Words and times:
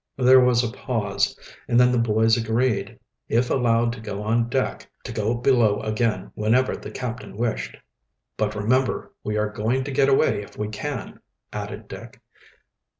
There 0.17 0.39
was 0.39 0.63
a 0.63 0.71
pause, 0.73 1.37
and 1.67 1.79
then 1.79 1.91
the 1.91 1.99
boys 1.99 2.35
agreed, 2.35 2.97
if 3.29 3.51
allowed 3.51 3.93
to 3.93 3.99
go 4.01 4.23
on 4.23 4.49
deck, 4.49 4.89
to 5.03 5.11
go 5.11 5.35
below 5.35 5.79
again 5.81 6.31
whenever 6.33 6.75
the 6.75 6.89
captain 6.89 7.37
wished. 7.37 7.77
"But, 8.35 8.55
remember, 8.55 9.13
we 9.23 9.37
are 9.37 9.49
going 9.51 9.83
to 9.83 9.91
get 9.91 10.09
away 10.09 10.41
if 10.41 10.57
we 10.57 10.69
can," 10.69 11.19
added 11.53 11.87
Dick. 11.87 12.19